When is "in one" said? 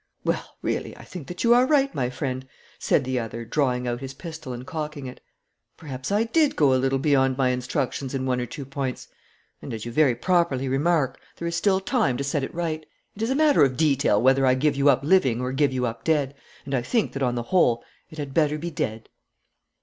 8.15-8.41